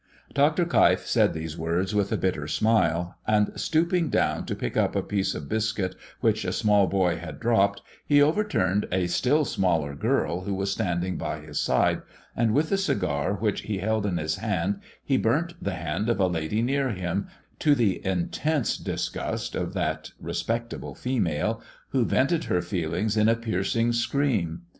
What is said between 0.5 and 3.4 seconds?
Keif said these words with a bitter smile,